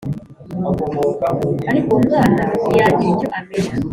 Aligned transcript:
Ariko 1.71 1.89
uwo 1.93 1.99
mwana 2.05 2.41
ntiyagira 2.61 3.09
icyo 3.13 3.27
amenya 3.37 3.73